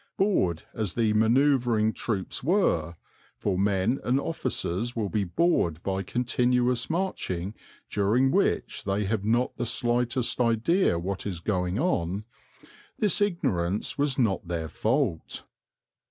Bored 0.17 0.63
as 0.73 0.93
the 0.93 1.13
manoeuvring 1.13 1.93
troops 1.93 2.43
were 2.43 2.95
for 3.37 3.55
men 3.59 3.99
and 4.03 4.19
officers 4.19 4.95
will 4.95 5.09
be 5.09 5.23
bored 5.25 5.83
by 5.83 6.01
continuous 6.01 6.89
marching 6.89 7.53
during 7.87 8.31
which 8.31 8.83
they 8.85 9.03
have 9.03 9.23
not 9.23 9.55
the 9.57 9.65
slightest 9.67 10.39
idea 10.41 10.97
what 10.97 11.27
is 11.27 11.39
going 11.39 11.77
on 11.77 12.25
this 12.97 13.21
ignorance 13.21 13.95
was 13.99 14.17
not 14.17 14.47
their 14.47 14.67
fault. 14.67 15.43